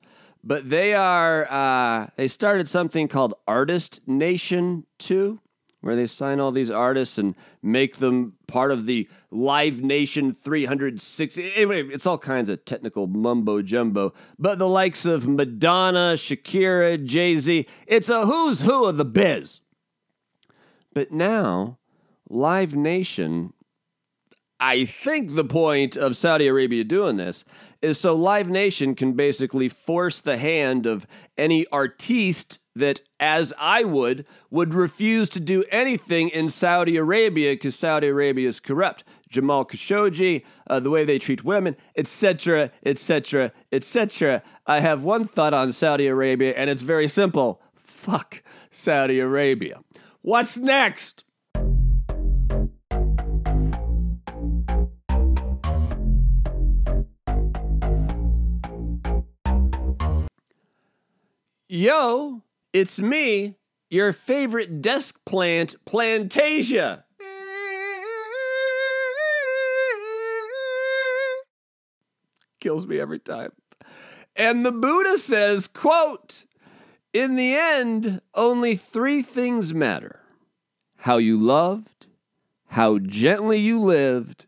but 0.43 0.71
they 0.71 0.95
are 0.95 1.45
uh, 1.53 2.07
they 2.17 2.29
started 2.29 2.67
something 2.67 3.09
called 3.09 3.35
Artist 3.47 4.01
Nation 4.07 4.87
too, 4.97 5.41
where 5.83 5.95
they 5.95 6.07
sign 6.07 6.41
all 6.41 6.51
these 6.51 6.71
artists 6.71 7.19
and 7.19 7.35
make 7.63 7.97
them 7.97 8.39
part 8.47 8.73
of 8.73 8.87
the 8.87 9.07
Live 9.31 9.83
Nation 9.83 10.33
360. 10.33 11.53
Anyway, 11.57 11.83
it's 11.89 12.07
all 12.07 12.17
kinds 12.17 12.49
of 12.49 12.65
technical 12.65 13.07
mumbo 13.07 13.61
jumbo. 13.61 14.15
But 14.39 14.59
the 14.59 14.67
likes 14.67 15.05
of 15.05 15.29
Madonna, 15.29 16.15
Shakira, 16.15 17.05
Jay 17.05 17.37
Z, 17.37 17.67
it's 17.87 18.09
a 18.09 18.25
who's 18.25 18.63
who 18.63 18.87
of 18.87 18.97
the 18.97 19.05
biz. 19.05 19.61
But 20.95 21.13
now, 21.13 21.77
Live 22.31 22.75
Nation 22.75 23.53
I 24.61 24.85
think 24.85 25.35
the 25.35 25.45
point 25.45 25.97
of 25.97 26.17
Saudi 26.17 26.47
Arabia 26.47 26.85
doing 26.85 27.17
this 27.17 27.45
is 27.81 27.99
so 27.99 28.15
Live 28.15 28.51
Nation 28.51 28.95
can 28.95 29.15
basically 29.15 29.71
force 29.71 30.21
the 30.21 30.37
hand 30.37 30.85
of 30.85 31.07
any 31.39 31.67
artiste 31.73 32.59
that, 32.77 33.01
as 33.19 33.55
I 33.59 33.85
would, 33.85 34.27
would 34.51 34.75
refuse 34.75 35.31
to 35.31 35.41
do 35.41 35.65
anything 35.71 36.29
in 36.29 36.51
Saudi 36.51 36.97
Arabia 36.97 37.53
because 37.53 37.75
Saudi 37.75 38.09
Arabia 38.09 38.49
is 38.49 38.61
corrupt. 38.61 39.03
Jamal 39.31 39.65
Khashoggi, 39.65 40.45
uh, 40.67 40.81
the 40.81 40.91
way 40.91 41.05
they 41.05 41.19
treat 41.19 41.45
women, 41.45 41.77
etc., 41.97 42.71
etc., 42.85 43.53
etc. 43.73 44.43
I 44.67 44.81
have 44.81 45.03
one 45.03 45.27
thought 45.27 45.55
on 45.55 45.73
Saudi 45.73 46.07
Arabia, 46.07 46.53
and 46.55 46.69
it's 46.69 46.83
very 46.83 47.09
simple 47.09 47.63
fuck 47.75 48.43
Saudi 48.71 49.21
Arabia. 49.21 49.81
What's 50.23 50.59
next? 50.59 51.25
Yo, 61.73 62.43
it's 62.73 62.99
me, 62.99 63.55
your 63.89 64.13
favorite 64.13 64.83
desk 64.83 65.25
plant, 65.25 65.77
Plantasia. 65.87 67.05
Kills 72.59 72.89
me 72.89 72.99
every 72.99 73.21
time. 73.21 73.53
And 74.35 74.67
the 74.67 74.73
Buddha 74.73 75.17
says, 75.17 75.69
quote, 75.69 76.43
in 77.13 77.37
the 77.37 77.55
end, 77.55 78.21
only 78.35 78.75
three 78.75 79.23
things 79.23 79.73
matter 79.73 80.23
how 80.97 81.19
you 81.19 81.37
loved, 81.37 82.07
how 82.71 82.99
gently 82.99 83.61
you 83.61 83.79
lived, 83.79 84.47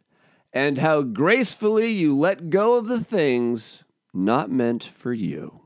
and 0.52 0.79
how 0.79 1.02
gracefully 1.02 1.93
you 1.93 2.19
let 2.19 2.50
go 2.50 2.76
of 2.76 2.88
the 2.88 3.00
things 3.00 3.85
not 4.12 4.50
meant 4.50 4.83
for 4.83 5.12
you. 5.12 5.62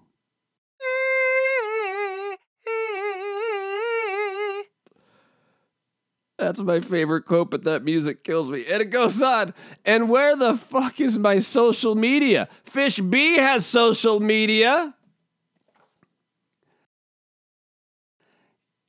That's 6.46 6.62
my 6.62 6.78
favorite 6.78 7.22
quote, 7.22 7.50
but 7.50 7.64
that 7.64 7.82
music 7.82 8.22
kills 8.22 8.52
me. 8.52 8.64
And 8.66 8.80
it 8.80 8.90
goes 8.90 9.20
on. 9.20 9.52
And 9.84 10.08
where 10.08 10.36
the 10.36 10.56
fuck 10.56 11.00
is 11.00 11.18
my 11.18 11.40
social 11.40 11.96
media? 11.96 12.48
Fish 12.62 13.00
B 13.00 13.38
has 13.38 13.66
social 13.66 14.20
media. 14.20 14.94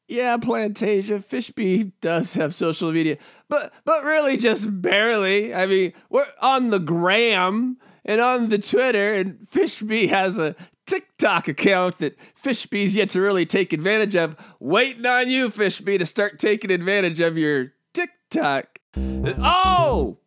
Yeah, 0.08 0.38
Plantasia, 0.38 1.26
Fishbee 1.26 1.94
does 2.00 2.36
have 2.36 2.54
social 2.54 2.92
media, 2.92 3.18
but 3.50 3.74
but 3.84 4.04
really 4.04 4.38
just 4.38 4.80
barely. 4.80 5.52
I 5.52 5.66
mean, 5.66 5.94
we're 6.12 6.28
on 6.40 6.70
the 6.70 6.80
gram 6.80 7.78
and 8.06 8.22
on 8.22 8.50
the 8.50 8.60
Twitter, 8.60 9.14
and 9.14 9.40
Fishbee 9.50 10.10
has 10.10 10.38
a 10.38 10.56
TikTok 10.88 11.48
account 11.48 12.00
that 12.00 12.18
Fishbee's 12.42 12.96
yet 12.96 13.10
to 13.10 13.22
really 13.22 13.46
take 13.46 13.74
advantage 13.74 14.16
of. 14.16 14.36
Waiting 14.60 15.06
on 15.06 15.30
you, 15.30 15.50
Fishbee, 15.50 16.00
to 16.00 16.06
start 16.06 16.40
taking 16.40 16.72
advantage 16.72 17.20
of 17.20 17.38
your 17.38 17.74
TikTok. 17.94 18.80
Oh! 18.96 20.18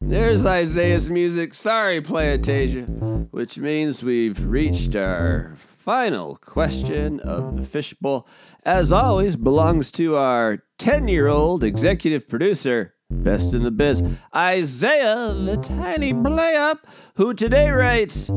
There's 0.00 0.46
Isaiah's 0.46 1.10
music. 1.10 1.54
Sorry, 1.54 2.00
Plantasia. 2.00 3.30
Which 3.30 3.58
means 3.58 4.02
we've 4.02 4.44
reached 4.44 4.94
our 4.94 5.56
final 5.56 6.36
question 6.36 7.20
of 7.20 7.56
the 7.56 7.62
fishbowl. 7.62 8.28
As 8.64 8.92
always, 8.92 9.36
belongs 9.36 9.90
to 9.92 10.16
our 10.16 10.62
10 10.78 11.08
year 11.08 11.26
old 11.26 11.64
executive 11.64 12.28
producer, 12.28 12.94
best 13.10 13.54
in 13.54 13.64
the 13.64 13.70
biz, 13.70 14.02
Isaiah 14.34 15.32
the 15.32 15.56
Tiny 15.56 16.12
Blayup, 16.12 16.80
who 17.16 17.34
today 17.34 17.70
writes, 17.70 18.30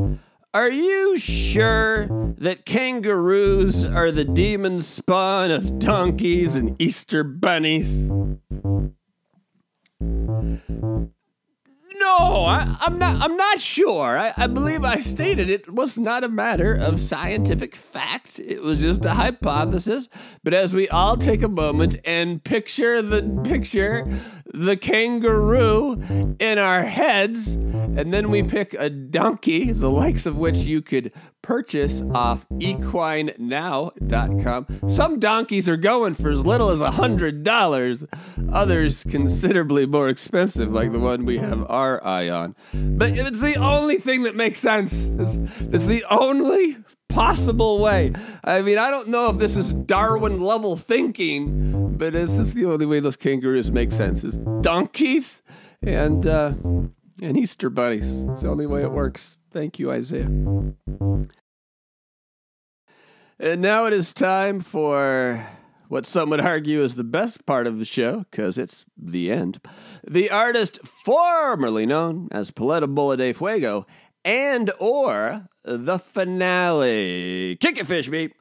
are 0.58 0.72
you 0.72 1.20
sure 1.20 2.08
that 2.40 2.66
kangaroos 2.66 3.86
are 3.86 4.10
the 4.10 4.26
demon 4.26 4.82
spawn 4.82 5.52
of 5.52 5.78
donkeys 5.78 6.56
and 6.56 6.76
Easter 6.82 7.24
bunnies? 7.24 8.10
No, 12.00 12.46
I, 12.46 12.76
am 12.88 12.98
not. 12.98 13.22
I'm 13.22 13.38
not 13.38 13.62
sure. 13.62 14.18
I, 14.18 14.34
I, 14.36 14.48
believe 14.48 14.84
I 14.84 15.00
stated 15.00 15.52
it 15.52 15.72
was 15.72 16.00
not 16.00 16.24
a 16.24 16.28
matter 16.28 16.74
of 16.74 17.00
scientific 17.00 17.76
fact. 17.76 18.40
It 18.40 18.64
was 18.64 18.82
just 18.82 19.06
a 19.06 19.14
hypothesis. 19.14 20.10
But 20.44 20.56
as 20.56 20.74
we 20.74 20.90
all 20.90 21.18
take 21.18 21.44
a 21.44 21.48
moment 21.48 21.98
and 22.04 22.44
picture 22.44 23.04
the 23.04 23.42
picture 23.44 24.08
the 24.58 24.78
kangaroo 24.78 26.36
in 26.40 26.58
our 26.58 26.86
heads, 26.86 27.56
and 27.56 28.14
then 28.14 28.30
we 28.30 28.44
pick 28.44 28.74
a 28.74 28.90
donkey, 28.90 29.72
the 29.72 29.90
likes 29.90 30.26
of 30.26 30.36
which 30.38 30.58
you 30.60 30.82
could 30.82 31.12
purchase 31.42 32.02
off 32.14 32.48
equinenow.com. 32.50 34.90
Some 34.90 35.20
donkeys 35.20 35.70
are 35.70 35.78
going 35.78 36.14
for 36.14 36.30
as 36.30 36.46
little 36.46 36.70
as 36.70 36.80
$100, 36.80 38.08
others 38.52 39.04
considerably 39.06 39.86
more 39.86 40.10
expensive, 40.10 40.74
like 40.74 40.92
the 40.92 41.00
one 41.00 41.24
we 41.26 41.38
have 41.38 41.66
our 41.70 42.06
eye 42.06 42.30
on. 42.30 42.56
But 42.74 43.18
it's 43.18 43.40
the 43.42 43.56
only 43.56 43.98
thing 43.98 44.24
that 44.24 44.36
makes 44.36 44.60
sense. 44.60 45.08
It's, 45.08 45.40
it's 45.72 45.86
the 45.86 46.04
only 46.10 46.78
possible 47.10 47.80
way. 47.80 48.14
I 48.44 48.62
mean, 48.62 48.78
I 48.78 48.92
don't 48.92 49.08
know 49.10 49.30
if 49.30 49.38
this 49.38 49.58
is 49.58 49.74
Darwin 49.74 50.40
level 50.40 50.76
thinking, 50.76 51.98
but 51.98 52.14
this 52.14 52.32
is 52.32 52.54
the 52.54 52.66
only 52.66 52.86
way 52.86 53.00
those 53.00 53.16
kangaroos 53.16 53.72
make 53.72 53.92
sense 53.92 54.24
is 54.24 54.38
donkeys 54.62 55.42
and 55.82 56.26
uh, 56.28 56.54
and 57.22 57.38
Easter 57.38 57.70
bunnies. 57.70 58.20
It's 58.22 58.42
the 58.42 58.50
only 58.50 58.68
way 58.68 58.84
it 58.84 58.92
works. 58.92 59.38
Thank 59.52 59.80
you, 59.80 59.92
Isaiah. 59.92 60.30
And 63.40 63.62
now 63.62 63.86
it 63.86 63.94
is 63.94 64.14
time 64.14 64.62
for 64.62 65.48
what 65.90 66.06
some 66.06 66.30
would 66.30 66.42
argue 66.42 66.84
is 66.84 66.96
the 66.96 67.04
best 67.04 67.46
part 67.46 67.66
of 67.66 67.80
the 67.80 67.86
show, 67.86 68.26
because 68.30 68.58
it's 68.58 68.86
the 68.98 69.32
end. 69.32 69.62
The 70.06 70.30
artist 70.30 70.80
formerly 70.86 71.86
known 71.86 72.28
as 72.32 72.52
Paleta 72.52 72.94
Bola 72.94 73.18
de 73.18 73.34
Fuego 73.34 73.86
and 74.26 74.72
or 74.80 75.48
the 75.68 76.00
finale. 76.00 77.58
Kick 77.58 77.78
it, 77.78 77.86
fish 77.86 78.10
meat. 78.10 78.34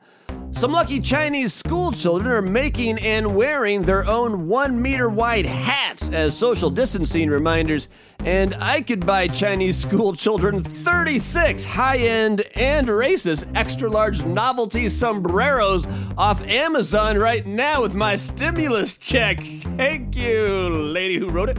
Some 0.52 0.72
lucky 0.72 1.00
Chinese 1.00 1.52
school 1.52 1.92
children 1.92 2.32
are 2.32 2.40
making 2.40 2.98
and 3.00 3.34
wearing 3.34 3.82
their 3.82 4.06
own 4.06 4.48
one 4.48 4.80
meter 4.80 5.08
wide 5.08 5.44
hats 5.44 6.08
as 6.08 6.36
social 6.36 6.70
distancing 6.70 7.28
reminders, 7.28 7.88
and 8.20 8.54
I 8.54 8.80
could 8.80 9.04
buy 9.04 9.28
Chinese 9.28 9.76
school 9.76 10.14
children 10.14 10.62
36 10.62 11.64
high 11.64 11.98
end 11.98 12.42
and 12.54 12.88
racist 12.88 13.50
extra 13.54 13.90
large 13.90 14.24
novelty 14.24 14.88
sombreros 14.88 15.86
off 16.16 16.42
Amazon 16.46 17.18
right 17.18 17.44
now 17.44 17.82
with 17.82 17.94
my 17.94 18.16
stimulus 18.16 18.96
check. 18.96 19.40
Thank 19.76 20.16
you, 20.16 20.70
lady 20.70 21.18
who 21.18 21.28
wrote 21.28 21.50
it. 21.50 21.58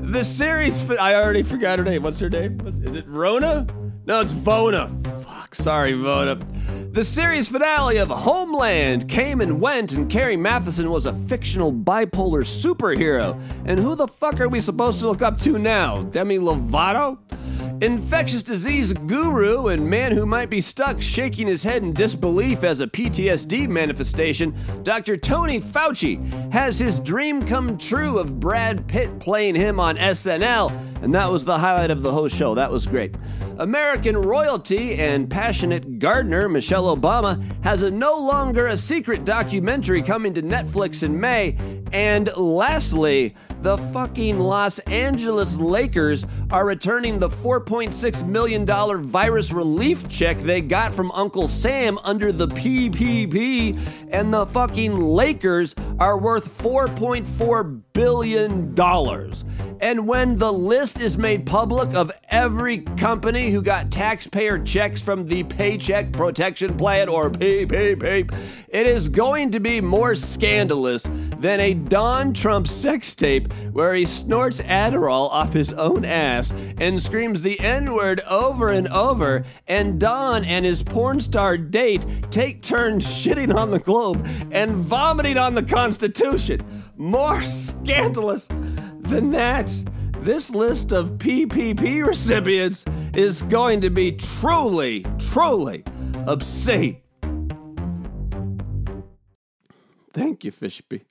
The 0.00 0.24
series, 0.24 0.90
I 0.90 1.14
already 1.16 1.42
forgot 1.42 1.78
her 1.78 1.84
name. 1.84 2.02
What's 2.02 2.20
her 2.20 2.30
name? 2.30 2.60
Is 2.66 2.96
it 2.96 3.06
Rona? 3.06 3.66
No, 4.04 4.18
it's 4.18 4.32
Vona. 4.32 4.90
Fuck, 5.24 5.54
sorry, 5.54 5.92
Vona. 5.92 6.92
The 6.92 7.04
series 7.04 7.48
finale 7.48 7.98
of 7.98 8.08
Homeland 8.08 9.08
came 9.08 9.40
and 9.40 9.60
went, 9.60 9.92
and 9.92 10.10
Carrie 10.10 10.36
Mathison 10.36 10.90
was 10.90 11.06
a 11.06 11.12
fictional 11.12 11.72
bipolar 11.72 12.44
superhero. 12.44 13.40
And 13.64 13.78
who 13.78 13.94
the 13.94 14.08
fuck 14.08 14.40
are 14.40 14.48
we 14.48 14.58
supposed 14.58 14.98
to 15.00 15.06
look 15.06 15.22
up 15.22 15.38
to 15.42 15.56
now? 15.56 16.02
Demi 16.02 16.38
Lovato? 16.38 17.18
Infectious 17.82 18.44
disease 18.44 18.92
guru 18.92 19.66
and 19.66 19.90
man 19.90 20.12
who 20.12 20.24
might 20.24 20.48
be 20.48 20.60
stuck 20.60 21.02
shaking 21.02 21.48
his 21.48 21.64
head 21.64 21.82
in 21.82 21.92
disbelief 21.92 22.62
as 22.62 22.80
a 22.80 22.86
PTSD 22.86 23.68
manifestation, 23.68 24.54
Dr. 24.84 25.16
Tony 25.16 25.60
Fauci 25.60 26.52
has 26.52 26.78
his 26.78 27.00
dream 27.00 27.44
come 27.44 27.76
true 27.76 28.20
of 28.20 28.38
Brad 28.38 28.86
Pitt 28.86 29.18
playing 29.18 29.56
him 29.56 29.80
on 29.80 29.96
SNL, 29.96 30.70
and 31.02 31.12
that 31.12 31.32
was 31.32 31.44
the 31.44 31.58
highlight 31.58 31.90
of 31.90 32.04
the 32.04 32.12
whole 32.12 32.28
show. 32.28 32.54
That 32.54 32.70
was 32.70 32.86
great. 32.86 33.16
American 33.58 34.16
royalty 34.16 34.94
and 34.94 35.28
passionate 35.28 35.98
gardener 35.98 36.48
Michelle 36.48 36.96
Obama 36.96 37.42
has 37.64 37.82
a 37.82 37.90
no 37.90 38.16
longer 38.16 38.68
a 38.68 38.76
secret 38.76 39.24
documentary 39.24 40.02
coming 40.02 40.32
to 40.34 40.42
Netflix 40.42 41.02
in 41.02 41.18
May. 41.18 41.81
And 41.92 42.34
lastly, 42.36 43.34
the 43.60 43.76
fucking 43.76 44.38
Los 44.38 44.78
Angeles 44.80 45.56
Lakers 45.58 46.26
are 46.50 46.64
returning 46.64 47.18
the 47.18 47.28
$4.6 47.28 48.26
million 48.26 48.66
virus 49.02 49.52
relief 49.52 50.08
check 50.08 50.38
they 50.38 50.60
got 50.60 50.92
from 50.92 51.12
Uncle 51.12 51.48
Sam 51.48 51.98
under 52.02 52.32
the 52.32 52.48
PPP, 52.48 53.78
and 54.10 54.32
the 54.32 54.46
fucking 54.46 54.98
Lakers 54.98 55.74
are 55.98 56.18
worth 56.18 56.58
$4.4 56.58 57.82
billion. 57.92 58.74
And 59.80 60.06
when 60.06 60.38
the 60.38 60.52
list 60.52 61.00
is 61.00 61.18
made 61.18 61.44
public 61.44 61.92
of 61.94 62.12
every 62.28 62.78
company 62.78 63.50
who 63.50 63.62
got 63.62 63.90
taxpayer 63.90 64.58
checks 64.60 65.00
from 65.00 65.26
the 65.26 65.42
Paycheck 65.42 66.12
Protection 66.12 66.76
Plan 66.76 67.08
or 67.08 67.30
PPP, 67.30 68.32
it 68.68 68.86
is 68.86 69.08
going 69.08 69.50
to 69.50 69.60
be 69.60 69.80
more 69.80 70.14
scandalous 70.14 71.02
than 71.38 71.60
a 71.60 71.74
Don 71.88 72.32
Trump 72.32 72.66
sex 72.66 73.14
tape 73.14 73.52
where 73.72 73.94
he 73.94 74.06
snorts 74.06 74.60
Adderall 74.60 75.30
off 75.30 75.52
his 75.52 75.72
own 75.72 76.04
ass 76.04 76.52
and 76.78 77.02
screams 77.02 77.42
the 77.42 77.60
N 77.60 77.94
word 77.94 78.20
over 78.20 78.68
and 78.68 78.88
over, 78.88 79.44
and 79.66 80.00
Don 80.00 80.44
and 80.44 80.64
his 80.64 80.82
porn 80.82 81.20
star 81.20 81.56
date 81.58 82.04
take 82.30 82.62
turns 82.62 83.06
shitting 83.06 83.54
on 83.54 83.70
the 83.70 83.78
globe 83.78 84.26
and 84.50 84.76
vomiting 84.76 85.38
on 85.38 85.54
the 85.54 85.62
Constitution. 85.62 86.60
More 86.96 87.42
scandalous 87.42 88.48
than 89.00 89.30
that 89.30 89.72
this 90.22 90.50
list 90.54 90.92
of 90.92 91.18
PPP 91.18 92.06
recipients 92.06 92.84
is 93.12 93.42
going 93.42 93.80
to 93.80 93.90
be 93.90 94.12
truly, 94.12 95.04
truly 95.18 95.82
obscene. 96.26 97.00
Thank 100.12 100.44
you, 100.44 100.52
Fishby. 100.52 101.02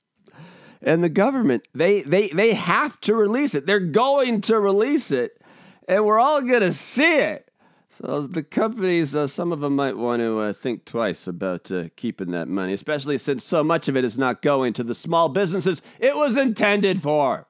And 0.82 1.04
the 1.04 1.08
government, 1.08 1.68
they, 1.72 2.02
they, 2.02 2.28
they 2.28 2.54
have 2.54 3.00
to 3.02 3.14
release 3.14 3.54
it. 3.54 3.66
They're 3.66 3.78
going 3.78 4.40
to 4.42 4.58
release 4.58 5.12
it, 5.12 5.40
and 5.86 6.04
we're 6.04 6.18
all 6.18 6.40
going 6.40 6.60
to 6.60 6.72
see 6.72 7.18
it. 7.18 7.52
So 7.90 8.22
the 8.22 8.42
companies, 8.42 9.14
uh, 9.14 9.26
some 9.26 9.52
of 9.52 9.60
them 9.60 9.76
might 9.76 9.96
want 9.96 10.20
to 10.20 10.40
uh, 10.40 10.52
think 10.52 10.86
twice 10.86 11.26
about 11.26 11.70
uh, 11.70 11.84
keeping 11.94 12.30
that 12.30 12.48
money, 12.48 12.72
especially 12.72 13.18
since 13.18 13.44
so 13.44 13.62
much 13.62 13.86
of 13.86 13.96
it 13.96 14.04
is 14.04 14.18
not 14.18 14.42
going 14.42 14.72
to 14.72 14.82
the 14.82 14.94
small 14.94 15.28
businesses 15.28 15.82
it 16.00 16.16
was 16.16 16.36
intended 16.36 17.02
for. 17.02 17.46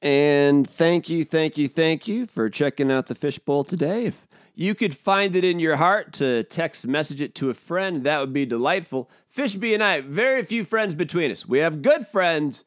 And 0.00 0.68
thank 0.68 1.08
you, 1.08 1.24
thank 1.24 1.58
you, 1.58 1.68
thank 1.68 2.08
you 2.08 2.26
for 2.26 2.48
checking 2.48 2.90
out 2.90 3.06
the 3.08 3.14
Fishbowl 3.14 3.64
today. 3.64 4.06
If 4.06 4.26
you 4.54 4.74
could 4.74 4.96
find 4.96 5.34
it 5.34 5.44
in 5.44 5.58
your 5.58 5.76
heart 5.76 6.12
to 6.14 6.42
text 6.44 6.86
message 6.86 7.22
it 7.22 7.34
to 7.36 7.50
a 7.50 7.54
friend, 7.54 8.04
that 8.04 8.20
would 8.20 8.32
be 8.32 8.44
delightful. 8.44 9.10
Fishby 9.34 9.74
and 9.74 9.82
I, 9.82 10.00
very 10.02 10.42
few 10.42 10.64
friends 10.64 10.94
between 10.94 11.30
us. 11.30 11.46
We 11.46 11.58
have 11.60 11.82
good 11.82 12.06
friends, 12.06 12.64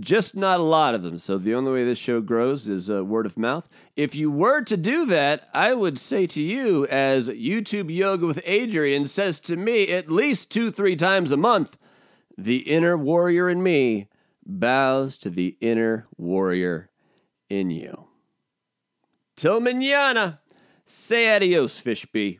just 0.00 0.34
not 0.34 0.60
a 0.60 0.64
lot 0.64 0.94
of 0.94 1.02
them. 1.02 1.18
So 1.18 1.36
the 1.36 1.54
only 1.54 1.72
way 1.72 1.84
this 1.84 1.98
show 1.98 2.20
grows 2.20 2.66
is 2.66 2.90
uh, 2.90 3.04
word 3.04 3.26
of 3.26 3.36
mouth. 3.36 3.68
If 3.96 4.14
you 4.14 4.30
were 4.30 4.62
to 4.62 4.76
do 4.76 5.04
that, 5.06 5.48
I 5.52 5.74
would 5.74 5.98
say 5.98 6.26
to 6.28 6.42
you, 6.42 6.86
as 6.86 7.28
YouTube 7.28 7.94
Yoga 7.94 8.26
with 8.26 8.42
Adriene 8.44 9.08
says 9.08 9.38
to 9.40 9.56
me 9.56 9.92
at 9.92 10.10
least 10.10 10.50
two, 10.50 10.70
three 10.70 10.96
times 10.96 11.32
a 11.32 11.36
month, 11.36 11.76
the 12.38 12.58
inner 12.58 12.96
warrior 12.96 13.48
in 13.48 13.62
me 13.62 14.08
bows 14.44 15.18
to 15.18 15.30
the 15.30 15.56
inner 15.60 16.06
warrior 16.16 16.90
in 17.48 17.70
you. 17.70 18.04
Till 19.36 19.60
manana, 19.60 20.40
say 20.86 21.34
adios, 21.34 21.80
Fishby. 21.80 22.38